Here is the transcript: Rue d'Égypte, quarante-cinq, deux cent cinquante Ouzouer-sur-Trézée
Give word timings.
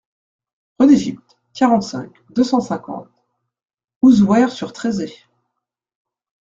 Rue 0.79 0.87
d'Égypte, 0.87 1.37
quarante-cinq, 1.53 2.09
deux 2.33 2.43
cent 2.43 2.59
cinquante 2.59 3.07
Ouzouer-sur-Trézée 4.01 5.15